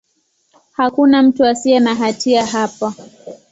[0.71, 2.93] Hakuna mtu asiye na hatia hapa.